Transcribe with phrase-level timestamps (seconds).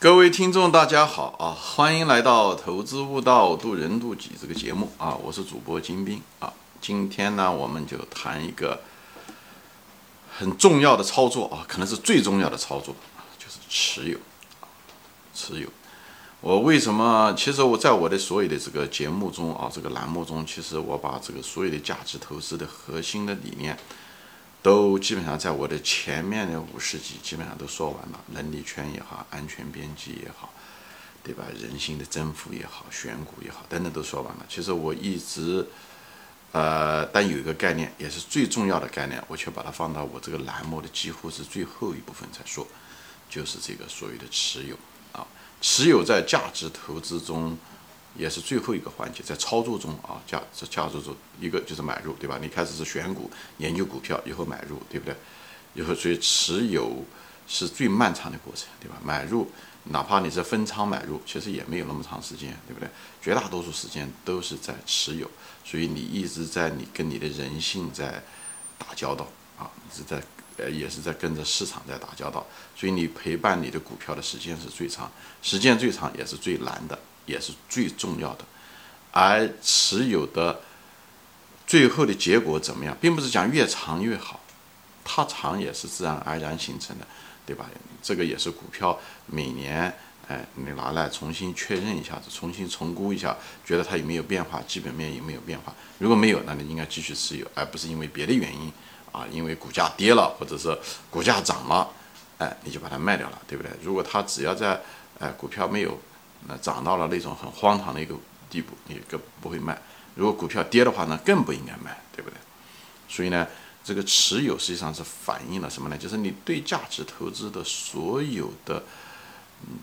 [0.00, 1.52] 各位听众，大家好啊！
[1.52, 5.14] 欢迎来到《投资悟道，渡人渡己》这个节目啊！
[5.22, 6.50] 我是主播金兵啊！
[6.80, 8.80] 今天呢，我们就谈一个
[10.38, 12.96] 很重要的操作啊，可能是最重要的操作，
[13.38, 14.18] 就是持有，
[15.34, 15.68] 持有。
[16.40, 17.34] 我为什么？
[17.36, 23.78] 其实我在我的所有的这个节目中啊，这个栏目中，其实我把这个所有的价值投资的核心的理念。
[24.62, 30.52] 都基本上在我的前面的五十集基本上都说完了，能力圈也好，安全边际也好，
[31.22, 31.44] 对吧？
[31.58, 34.46] 人性的征服也好，选股也好，等等都说完了。
[34.48, 35.66] 其实我一直，
[36.52, 42.66] 呃，但有一个概念，也是最重要的概念，我却把它放到我这个栏目的几乎是最后一部分才说，
[43.30, 44.76] 就是这个所谓的持有
[45.12, 45.26] 啊，
[45.62, 47.56] 持有在价值投资中。
[48.16, 52.38] 也是最后一个环节，在操作中啊，价这价值中一个就是买入，对吧？
[52.40, 55.14] 你开始是选股，研究股票，以后买入，对不对？
[55.74, 57.04] 以后所以持有
[57.46, 58.96] 是最漫长的过程，对吧？
[59.04, 59.48] 买入，
[59.84, 62.88] 哪怕你是分仓买入，其实也没有那么长时间，对不对？
[63.22, 65.30] 绝大多数时间都是在持有，
[65.64, 68.22] 所以你一直在你跟你的人性在
[68.76, 70.20] 打交道啊，一直在
[70.56, 72.44] 呃也是在跟着市场在打交道，
[72.76, 76.98] 所以你陪伴你的股票的时间是最长，时间最长也是最难的。
[77.26, 78.44] 也是最重要的，
[79.12, 80.60] 而持有的
[81.66, 84.40] 最后的结果怎么样，并不是讲越长越好，
[85.04, 87.06] 它长也是自然而然形成的，
[87.46, 87.66] 对吧？
[88.02, 89.94] 这个也是股票每年，
[90.26, 95.72] 哎，你拿来重新确认一下子，重新重估一下，觉得它有没有变化，基本面有没有变化？
[95.98, 98.72] 如果没有，那你应该继续持有，而不是因为别的原因
[99.12, 100.76] 啊，因为股价跌了，或者是
[101.10, 101.88] 股价涨了，
[102.38, 103.70] 哎，你就把它卖掉了，对不对？
[103.82, 104.80] 如果它只要在，
[105.18, 105.96] 哎，股票没有。
[106.48, 108.14] 那涨到了那种很荒唐的一个
[108.48, 109.80] 地步，你更不会卖。
[110.14, 112.36] 如果股票跌的话呢，更不应该卖，对不对？
[113.08, 113.46] 所以呢，
[113.84, 115.96] 这个持有实际上是反映了什么呢？
[115.96, 118.82] 就是你对价值投资的所有的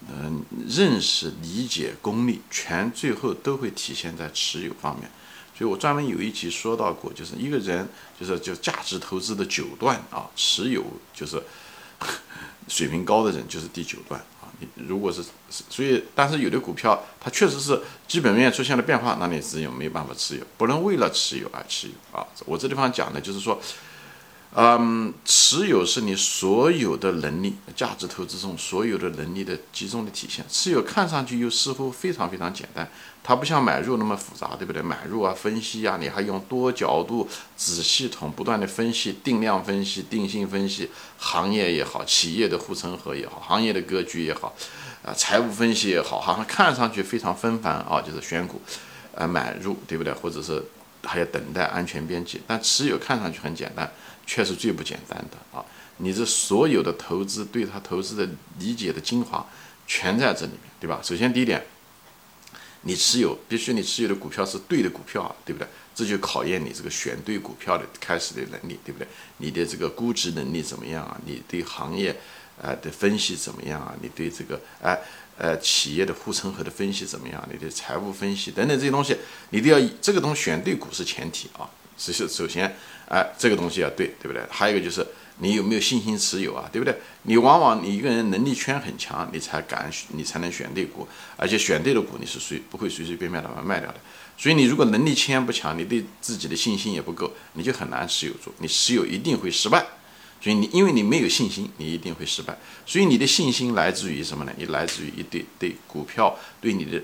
[0.10, 5.10] 嗯认识、理解、功力，全最后都会体现在持有方面。
[5.58, 7.88] 所以我专门有一集说到过，就是一个人
[8.20, 11.42] 就是就价值投资的九段啊，持有就是
[12.68, 14.24] 水平高的人就是第九段。
[14.60, 22.26] 你如果是，所以，但是有的股票它确实是基本面出现了变化，那你只有没办法持有，不能为了持有而持有啊。
[22.46, 23.60] 我这地方讲的就是说。
[24.56, 30.44] 嗯，持有是你所有的能力、价值投资中所有的能力的集中的体现。
[30.50, 32.90] 持有看上去又似乎非常非常简单，
[33.22, 34.82] 它不像买入那么复杂，对不对？
[34.82, 44.56] 买入啊，分析啊，你还用多角度、子系统不断的分析、定量分析、定性分析，行业也好，企业的护城河也好，行业的格局也好，
[45.04, 48.60] 啊，财务分析也好，好像看上去非常纷繁啊，就是选股，
[49.14, 50.12] 呃，买入，对不对？
[50.14, 50.64] 或者是
[51.04, 53.92] 还要等待安全边际，但持有看上去很简单。
[54.28, 55.66] 确实最不简单的啊！
[56.00, 58.30] 你这所有的投资，对他投资的
[58.60, 59.44] 理解的精华，
[59.88, 61.00] 全在这里面，对吧？
[61.02, 61.66] 首先第一点，
[62.82, 65.68] 你持有必须你持有的股票是对的股票啊，对不对？
[65.96, 69.08] 这就考验你这个选对股票的开始的能力，对不对？
[69.38, 71.20] 你的这个估值能力怎么样啊？
[71.26, 72.16] 你对行业
[72.62, 73.96] 呃的分析怎么样啊？
[74.02, 75.00] 你对这个哎
[75.38, 77.44] 呃企业的护城河的分析怎么样？
[77.52, 79.18] 你的财务分析等等这些东西，
[79.50, 81.68] 你都要这个东西选对股是前提啊。
[82.00, 82.78] 是是，首先，
[83.10, 84.42] 哎，这个东西要对，对不对？
[84.50, 85.06] 还有一个就是
[85.40, 86.94] 你有没有信心持有啊，对不对？
[87.24, 91.08] 你往往你一个人能力圈很强，你才敢，你才能选对股，
[91.38, 94.00] 而且选对的股你是随不会随随便便把它卖掉的。
[94.38, 99.86] 所以你如果能力圈不强，你对自己的信心也不够，你就很难持有住，你持有一定会失败。
[100.42, 102.58] 所以你因为你没有信心，你一定会失败。
[102.86, 104.52] 所以你的信心来自于什么呢？
[104.58, 107.02] 你来自于一对对股票对你的。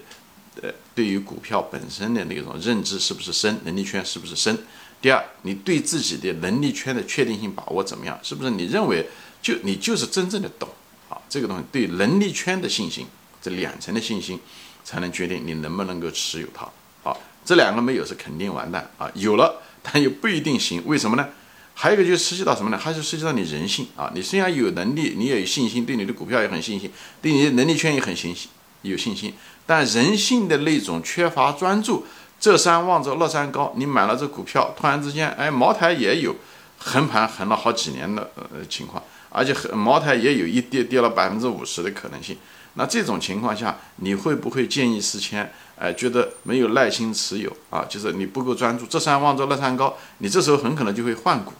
[0.62, 4.56] 呃，对于股票本身的那种认知是不是深，能力圈是不是深？
[5.04, 8.18] 第二，你对自己的能力圈的确定性把握怎么样？
[8.24, 9.06] 是不是你认为
[9.42, 10.70] 就你就是真正的懂
[11.10, 11.20] 啊？
[11.28, 13.06] 这个东西对能力圈的信心，
[13.42, 14.40] 这两层的信心
[14.86, 16.66] 才能决定你能不能够持有它。
[17.04, 19.12] 好，这两个没有是肯定完蛋啊！
[19.16, 20.82] 有了， 但又不一定行。
[20.86, 21.28] 为什么呢？
[21.74, 22.78] 还有一个就涉及到什么呢？
[22.78, 24.10] 还是涉及到你人性啊！
[24.16, 26.90] 你虽然有能力，你也有信心，对你的股票也很信心，
[27.22, 28.50] 对你的能力圈也很信心，
[28.84, 29.34] 有信心。
[29.66, 32.06] 但人性的那种缺乏专注，
[32.44, 36.36] 这山望着那山高，你买了这股票，突然之间，哎，茅台也有
[36.78, 42.38] 横盘横了好几年的呃情况，而且茅台也有一跌跌了百分之五十的可能性。
[42.74, 45.50] 那这种情况下，你会不会见异思迁？
[45.80, 47.86] 哎，觉得没有耐心持有啊？
[47.88, 51.54] 就是你不够专注，这山望着那山高，你这时候很可能就会换股。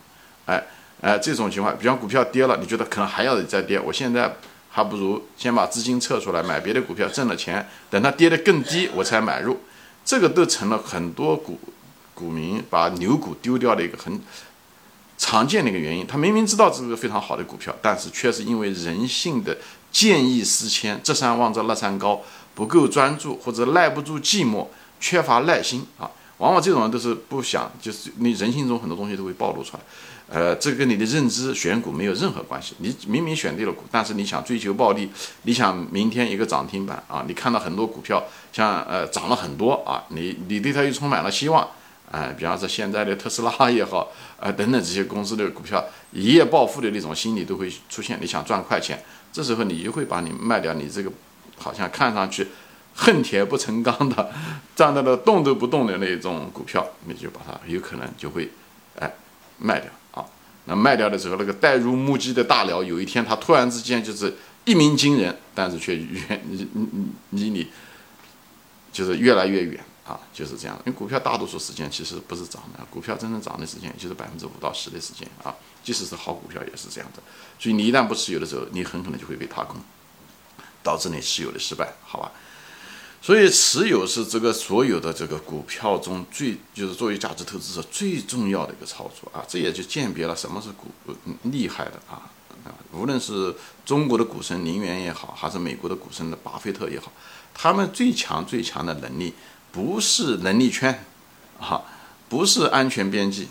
[0.48, 0.62] 哎
[1.00, 4.36] 哎，这种情况，比方股票跌了，你觉得可能还要再跌，我现在。
[4.76, 9.56] 还不如先把资金撤出来买别的股票，挣了钱，等它跌得更低我才买入，
[10.06, 11.60] 这个都成了很多股
[12.14, 14.22] 股民把牛股丢掉的一个很
[15.18, 16.06] 常见的一个原因。
[16.06, 19.58] 他明明知道这是个非常好的股票，但是却是因为人性的
[19.92, 22.22] 见异思迁，这山望着那山高，
[22.54, 24.68] 不够专注或者耐不住寂寞，
[25.00, 26.10] 缺乏耐心啊。
[26.40, 29.80] 往往这种人都是不想，就是你人性中很多东西都会暴露出来。
[30.34, 32.74] 呃，这跟你的认知选股没有任何关系。
[32.80, 35.08] 你明明选对了股，但是你想追求暴利，
[35.44, 41.68] 你想明天一个涨停板啊，你看到很多股票像呃涨了很多啊，你你对它又充满了希望。
[42.12, 48.18] 哎，比方说现在的特斯拉也好，呃等等这些公司的股票一夜暴富的那种心理都会出现。
[48.20, 51.12] 你想赚快钱，这时候你就会把你卖掉你这个
[51.58, 52.48] 好像看上去
[52.96, 54.32] 恨铁不成钢的
[54.76, 58.50] 站在那动都不动的那种股票，你就把它有可能就会
[59.00, 59.12] 哎
[59.60, 59.92] 卖掉。
[60.66, 64.34] 那卖掉的时候，那个呆如木鸡的大佬，有一天他突然之间就是
[64.66, 66.68] 一鸣惊人，但是却远离
[67.32, 67.68] 离你
[68.92, 69.84] 就是越来越远。
[70.06, 77.24] 啊，就是这样，因为股票大多数时间其实不是涨的，股票真正涨的时间也就是百分之五到十的时间啊，即使是好股票也是这样的。
[77.58, 79.78] 所以你一旦不持有的时候，你很可能就会被踏空，
[80.84, 82.34] 导致你持有的失败，好吧？
[83.24, 90.88] 所以持有是这个所有的这个股票中最就是作为价值投资者最重要的一个操作啊，这也就鉴别了什么是股
[91.44, 92.28] 厉害的啊
[92.66, 93.56] 啊，无论是
[93.86, 97.10] 中国的股神林园也好，还是美国的股神的巴菲特也好，
[97.54, 99.34] 他们最强最强的能力。
[99.72, 101.04] 不是能力圈，
[101.60, 101.82] 啊，
[102.30, 103.48] 不是安全边际，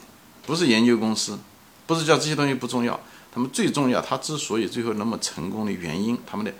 [0.46, 1.36] 不是研究公司，
[1.84, 3.00] 不是叫这些东西不重要。
[3.34, 6.54] 他们最重要，他之所以最后那么成功的原因，他们的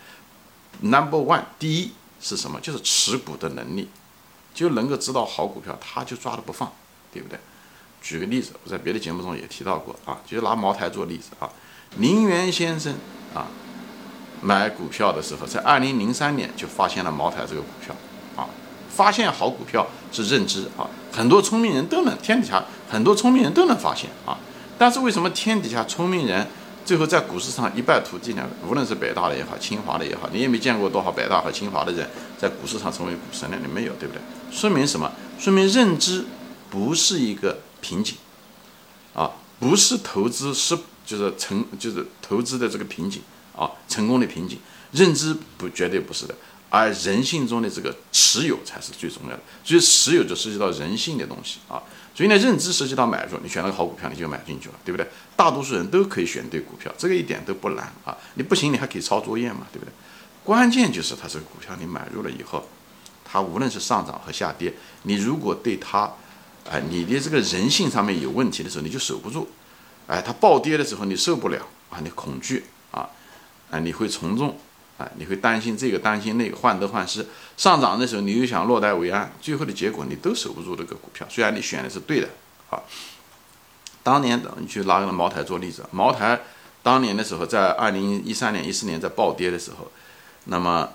[0.81, 2.59] number one 第一是什么？
[2.61, 3.91] 就是持股的能力，
[4.55, 6.73] 就能够知道好股票，他就抓着不放，
[7.13, 7.39] 对不对？
[8.01, 11.51] 举个例子，我在别的节目中也提到过啊，就拿茅台做例子啊，
[11.99, 12.95] 林园先生
[13.35, 13.49] 啊，
[14.41, 17.95] 买股票的时候，在二零零三年就发现了茅台这个股票
[18.37, 18.49] 啊。
[18.95, 24.39] 发现好股票是认知啊，很多聪明人都能，天底下很多聪明人都能发现啊。
[24.77, 26.47] 但是为什么天底下聪明人
[26.85, 28.47] 最后在股市上一败涂地呢？
[28.69, 32.09] 无论是北大的也好，清华的也好，你也没见过多少北大和清华的人
[32.39, 34.21] 在股市上成为股神呢，你没有，对不对？
[34.51, 35.11] 说明什么？
[35.39, 36.25] 说明认知
[36.71, 38.17] 不是一个瓶颈
[39.15, 39.31] 啊，
[39.61, 40.77] 不是投资失
[41.07, 43.23] 就是成就是投资的这个瓶颈
[43.57, 44.59] 啊，成功的瓶颈，
[44.91, 46.35] 认知不绝对不是的。
[46.69, 51.83] 而人性中的这个持有才是最重要的，所以持有就涉及到人性的东西啊。
[52.15, 55.07] 所以呢，认知涉及到买入，你选了个好股票，你就买进去了，对不对？
[55.35, 58.15] 大多数人都可以选对股票，这个一点都不难啊。
[58.35, 59.91] 你不行，你还可以抄作业嘛，对不对？
[60.45, 62.67] 关键就是它这个股票你买入了以后，
[63.25, 64.75] 它无论是上涨和下跌，
[65.05, 66.13] 你如果对它，
[66.71, 69.49] 哎，你的这个人性上面有问题的时候，你就守不住。
[70.07, 73.09] 哎，它暴跌的时候你受不了啊，你恐惧啊，
[73.71, 74.59] 啊，你会从众。
[75.17, 81.27] 你会担心这个担心那个患得患失，上涨的时候你又想落袋为安，最后的结果你都守不住这个股票。
[81.29, 82.29] 虽然你选的是对的，
[82.71, 82.79] 啊，
[84.05, 86.41] 当年的你去拿个茅台做例子，茅台
[86.85, 89.91] 当年的时候在二零一三年、一四年在暴跌的时候，
[90.45, 90.91] 那么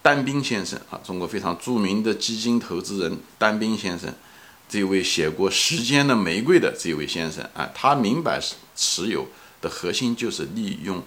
[0.00, 4.14] 丹兵先生啊，中国非常著名的基金投资人丹兵先生，
[4.68, 8.40] 这位写过《时间的玫瑰》的这位先生啊，他明白
[8.76, 9.26] 持有
[9.60, 11.02] 的核心就是利用。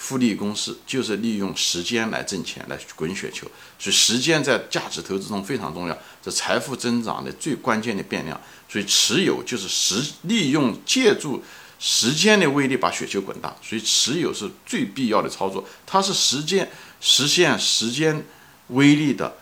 [0.00, 3.46] 复利公式就是利用时间来挣钱，来滚雪球。
[3.78, 8.40] 所以时间在价值投资中非常重要，这财富增长的最关键的变量。
[8.66, 11.44] 所以持有就是时利用借助
[11.78, 13.54] 时间的威力把雪球滚大。
[13.62, 16.70] 所以持有是最必要的操作，它是时间
[17.02, 18.24] 实现时间
[18.68, 19.36] 威力的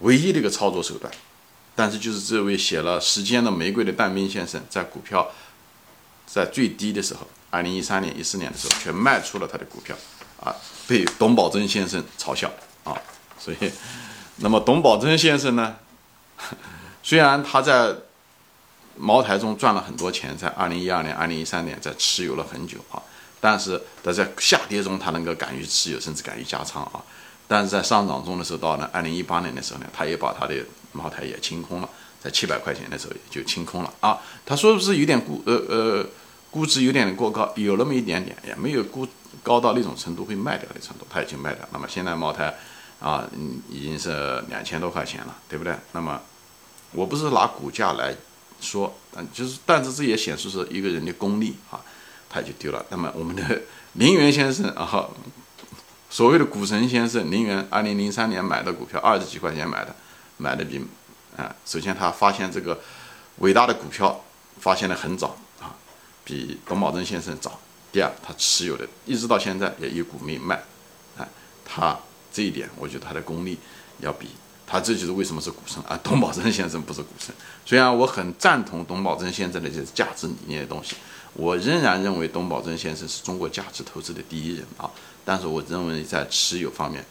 [0.00, 1.10] 唯一的一个操作手段。
[1.76, 5.30] 但是就是这位写了《时间的玫瑰》的但斌先生，在股票
[6.26, 7.28] 在最低的时候。
[7.50, 9.96] 二零一三年、一四年的时候，却卖出了他的股票，
[10.38, 10.54] 啊，
[10.86, 12.50] 被董宝珍先生嘲笑
[12.84, 12.94] 啊。
[13.38, 13.72] 所以，
[14.36, 15.76] 那么董宝珍先生呢，
[17.02, 17.94] 虽然他在
[18.96, 23.00] 茅台中赚了很多钱，在二零一二年、二零一三年在持有了很久啊，
[23.40, 27.00] 但是他在下跌中他能够敢于持有，甚至敢于加仓啊。
[27.46, 30.54] 但是在上涨中的时候，到了二零一八年的时候呢，他也把他的
[30.92, 31.88] 茅台也清空了，
[32.22, 34.18] 在七百块钱的时候也就清空了啊。
[34.44, 36.06] 他说不是有点估呃呃。
[36.50, 39.06] 估值有点过高，有那么一点点，也没有估
[39.42, 41.68] 高到那种程度会卖掉的程度，它已经卖掉。
[41.72, 42.54] 那么现在茅台
[43.00, 45.74] 啊，嗯，已经是两千多块钱了，对不对？
[45.92, 46.20] 那么
[46.92, 48.14] 我不是拿股价来
[48.60, 51.80] 说，嗯，就是，但是这也显示是一个人的功力啊，
[52.30, 52.84] 他就丢了。
[52.88, 53.62] 那么我们的
[53.92, 55.08] 林园先生啊，
[56.08, 59.94] 所谓的股神先生林园，二零零三年买的股票二十几块钱买的，
[60.38, 60.82] 买的比
[61.36, 62.80] 啊，首先他发现这个
[63.40, 64.24] 伟大的股票
[64.58, 65.36] 发现的很早。
[66.28, 67.58] 比董宝珍先生早。
[67.90, 70.62] 第二，他持有的一直到现在也一股没卖，
[71.16, 71.26] 啊，
[71.64, 71.98] 他
[72.30, 73.58] 这一点，我觉得他的功力
[74.00, 74.28] 要比
[74.66, 75.98] 他，这就是为什么是股神啊。
[76.04, 80.96] 董宝珍先生不是股神，虽然我很赞同董宝珍先生的这些价值理念的东西，
[81.32, 84.90] 我仍然认为董宝珍先生是中国价值投资的第一人啊，
[85.24, 87.02] 但是我认为在持有方面，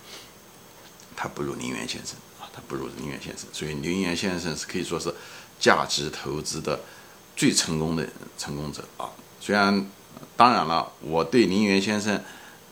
[1.16, 5.12] 他不如林园先生啊，他不如林园先生，所以林园先生是可以说是
[5.60, 6.80] 价值投资的
[7.38, 8.06] 最成功的
[8.38, 9.08] 成功者啊。
[9.40, 9.90] 虽然
[10.36, 12.22] 当然了，我对林园先生，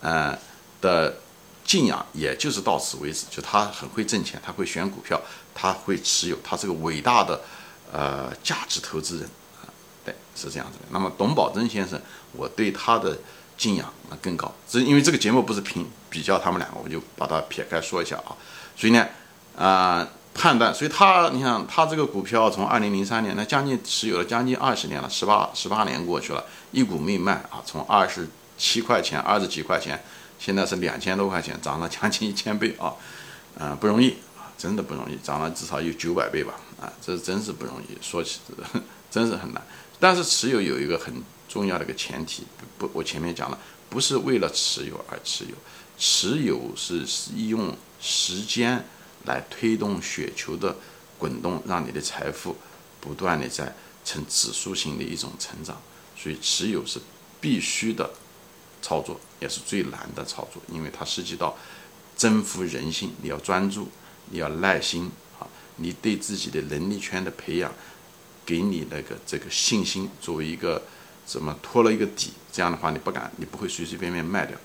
[0.01, 0.38] 呃
[0.81, 1.17] 的
[1.63, 5.22] 敬仰也就是到此为止，就他很会挣钱，他会选股票，
[5.53, 7.41] 他会持有，他是个伟大的
[7.91, 9.29] 呃价值投资人
[9.62, 9.69] 啊。
[10.03, 10.86] 对，是这样子的。
[10.91, 12.00] 那么董宝珍先生，
[12.34, 13.17] 我对他的
[13.57, 14.53] 敬仰那更高。
[14.67, 18.36] 这因为这个节目不是评比较他们两个，我就把它撇开说一下啊。
[18.75, 19.07] 所以呢，
[19.57, 28.27] 啊，判断，所以他，你想他这个股票从二零零三年，那将近持有了将近二十年了，十八十八年过去了，一股没卖啊，从二十
[28.57, 30.03] 七块钱、二十几块钱，
[30.37, 32.93] 现在是两千多块钱，涨了将近一千倍啊，
[33.57, 38.41] 嗯，不容易啊，真的不容易，涨了至少有九百倍吧，啊，这真是不容易，说起
[39.09, 39.63] 真是很难。
[40.01, 42.43] 但是持有有一个很重要的一个前提，
[42.77, 43.57] 不，我前面讲了，
[43.89, 45.55] 不是为了持有而持有，
[45.97, 47.05] 持有是
[47.47, 48.85] 用时间
[49.25, 50.75] 来推动雪球的
[51.17, 52.55] 滚动，让你的财富
[53.00, 55.82] 不断的在呈指数型的一种成长，
[56.15, 57.00] 所以持有是
[57.39, 58.12] 必须的
[58.82, 61.58] 操作，也是最难的操作，因为它涉及到
[62.15, 63.89] 征服人性，你要专注，
[64.32, 67.72] 你要耐心啊，你对自己的能力圈的培养。
[68.48, 70.79] 给你那个这个信心作为一个
[71.25, 74.55] 怎么托了一个底，这样的话你不敢，你不会随随便便卖掉，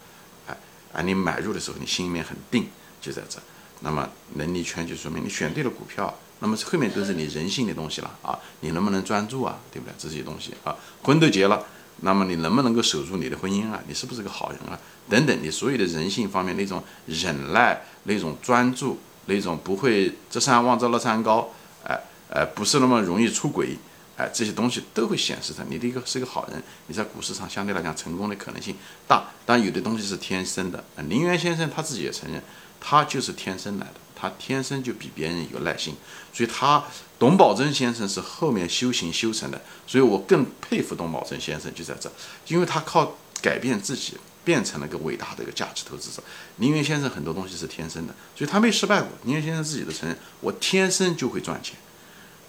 [0.46, 0.54] 哎，
[0.92, 2.68] 而你买入的时候你心里面很定，
[3.00, 3.40] 就在这。
[3.80, 9.94] 那么能力圈就说明你选对了股票，那么后面都是你人性的东西了啊，你能不能专注啊，对不对？
[9.98, 11.64] 这些东西啊，婚都结了，
[12.00, 13.80] 那么你能不能够守住你的婚姻啊？
[13.86, 14.78] 你是不是个好人啊？
[15.08, 21.50] 等等，你所有的人性方面那种忍耐、那种专注、那种不会这山望着那山高，
[21.84, 21.98] 哎。
[22.32, 23.76] 呃，不是那么容易出轨，
[24.16, 28.76] 哎，这些东西都会显示着你的一个是个好人，你在股市上相对来讲成功的可能性
[29.08, 29.24] 大。
[29.44, 32.40] 但有的东西是天生的，林园先生他自己也承认，
[32.80, 35.94] 他就是天生来的，他天生就比别人有耐心。
[36.32, 36.84] 所以，他
[37.18, 42.10] 董宝珍先生是后面修行修成的，所以我更佩服董宝珍先生就在这，
[42.48, 44.14] 因为他靠改变自己。
[44.42, 46.22] 变成了个伟大的一个价值投资者。
[46.56, 49.08] 林园先生很多东西是天生的，所以他没失败过。
[49.24, 51.76] 林园先生自己都承认，我天生就会赚钱。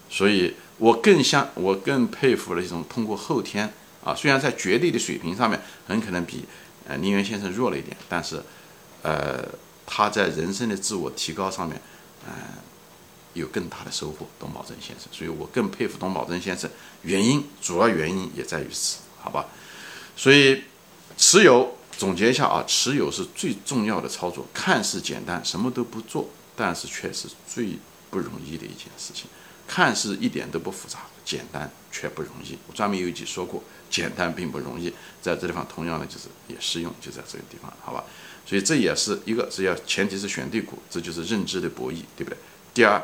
[0.08, 3.70] 所以我更像，我更佩服了一种通过后天
[4.02, 6.46] 啊，虽然在绝对的水平上面很可能比
[6.88, 8.42] 呃林园先生弱了一点，但是，
[9.02, 9.46] 呃，
[9.94, 11.78] 他在人生的自我提高上面，
[12.26, 12.32] 嗯，
[13.34, 14.26] 有更大的收获。
[14.38, 16.70] 董宝珍先生，所以我更佩服董宝珍先生。
[17.02, 19.44] 原因主要原因也在于此，好吧？
[20.16, 20.62] 所以
[21.18, 27.76] 持有总结一下啊，持有是最重要的操作，看似简单，什么都不做，但是却是最
[28.08, 29.26] 不容易的一件事情。
[29.68, 32.56] 看似一点都不复杂，简单却不容易。
[32.66, 34.88] 我专门有一集说过，简单并不容易，
[35.20, 38.02] 在这地方同样的就是也适用，就在这个地方，好吧？
[38.44, 42.36] 所以这也是一个是要前提是选对股，这就是认知的博弈，对不对？
[42.74, 43.02] 第二，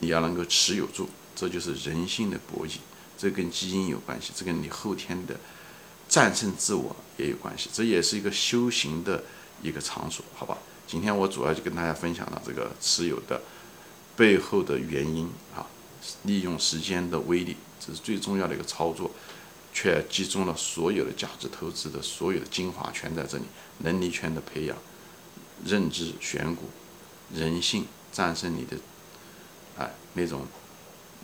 [0.00, 2.76] 你要能够持有住，这就是人性的博弈，
[3.16, 5.36] 这跟基因有关系，这跟你后天的
[6.08, 9.24] 战胜自我也有关系，这也是一个修行的
[9.62, 10.58] 一个场所，好吧？
[10.86, 13.40] 今天我主要就跟大家分享了这个持有的。
[14.16, 15.66] 背后的原因啊，
[16.22, 19.10] 利用时间的威力，这是最重要的一个操作，
[19.74, 23.44] 却集中了所有的价值投资的所有的精华全在这里。
[23.78, 24.74] 能力圈的培养，
[25.66, 26.70] 认知选股，
[27.34, 28.76] 人性战胜你的，
[29.76, 30.46] 哎那种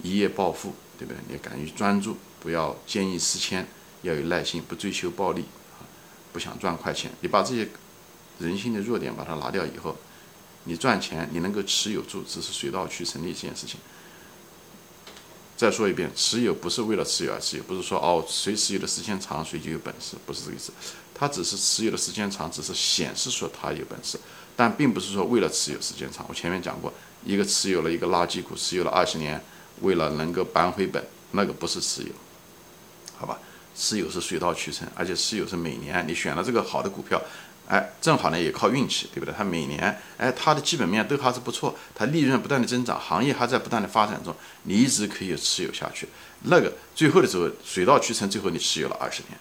[0.03, 1.23] 一夜暴富，对不对？
[1.29, 3.67] 你要敢于专注，不要见异思迁，
[4.03, 5.43] 要有耐心，不追求暴利
[5.79, 5.87] 啊，
[6.33, 7.11] 不想赚快钱。
[7.21, 7.69] 你把这些
[8.41, 9.97] 人性的弱点把它拿掉以后。
[10.65, 13.81] 你赚钱，你能够持有住，只是水到渠成的一件事情。
[15.61, 20.73] 再说一遍，持有不是为了持有而持有，不是说哦，谁持有的时间长，谁就有本事，不是这个意思。
[21.15, 24.19] 他只是持有的时间长，只是显示说他有本事，
[24.57, 26.25] 但并不是说为了持有时间长。
[26.31, 26.91] 我前面讲过，
[27.27, 29.39] 一个持有了一个垃圾股，持有了二十年，
[29.83, 32.13] 为了能够扳回本，那个不是持有，
[33.19, 33.39] 好吧？
[33.77, 37.21] 持有是水到渠成，而且持有是每年你选了这个好的股票。
[37.71, 39.33] 哎，正好呢，也靠运气，对不对？
[39.33, 44.35] 它每年，哎，它的基本面都还是不错，它利润不断的增长，行业还在不断的发展中，
[44.65, 46.09] 你一直可以持有下去。
[46.43, 49.39] 那个最后的时候，水到渠成，最后你持有了二十年。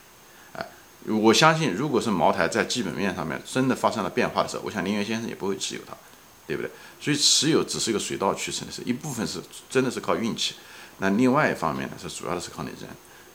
[0.53, 0.63] 哎，
[1.07, 5.97] 我相信，如果是茅台在基本面上面真的发生了变化的时候，我想林园先生也不会持有它，
[6.45, 6.69] 对不对？
[7.01, 10.53] 所以持有只是一个水到渠成的事，一部分是真的是靠运气，
[10.99, 12.87] 那另外一方面呢，是主要的是靠你人。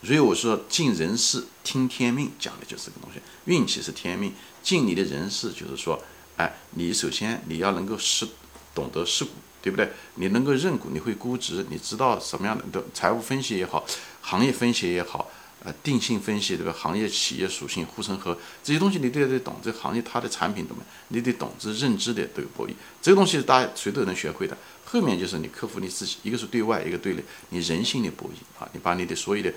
[0.04, 3.18] 所以我说，尽人事听天命，讲的就是这个东西。
[3.46, 4.34] 运气是天命，
[4.64, 6.02] 尽你的人事就是说，
[6.36, 8.26] 哎，你首先你要能够识，
[8.74, 9.30] 懂得识股，
[9.62, 9.88] 对不对？
[10.14, 13.84] 你能够认股，你会估值，你知道什么样的的财务分析也好，
[14.22, 15.30] 行业分析也好，
[15.62, 19.56] 呃，定性分析这个行业企业属性护城河这些东西，你都得懂。
[19.62, 22.72] 这个行业它的产品怎么，你得懂这认知的这个博弈。
[23.02, 24.56] 这个东西大家谁都能学会的。
[24.84, 29.52] 后面就是你克服你自己，一个是对外，一个对内，你人性的博弈啊，你把你的所有的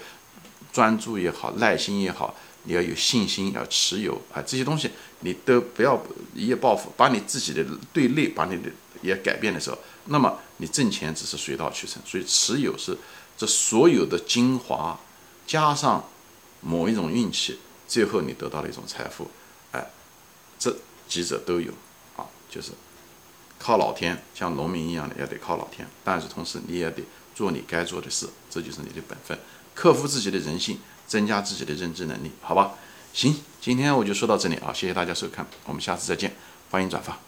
[0.73, 2.35] 专注也好，耐心也好，
[2.67, 5.99] 你要有信心，要持有啊，这些东西你都不要
[6.35, 8.69] 一夜暴富，把你自己的对内把你的
[9.01, 12.01] 也改变的时候，那么你挣钱只是水到渠成。
[12.05, 12.95] 所以持有是
[13.35, 14.99] 这所有的精华。
[15.47, 16.03] 加上
[16.59, 17.57] 某一种运气，
[17.87, 19.31] 最后你得到了一种财富，
[19.71, 19.89] 哎，
[20.59, 20.75] 这
[21.07, 21.71] 几者都有
[22.17, 22.73] 啊，就是
[23.57, 27.01] 靠老天，像农民一样的也得靠老天，但是同时你也得
[27.33, 29.39] 做你该做的事，这就是你的本分，
[29.73, 32.73] 克服自己的人性，增加自己的认知能力，好吧？
[33.13, 36.35] 行，今天我就说到这里啊，谢谢大家收看，我们下次再见，
[36.69, 37.26] 欢迎转发。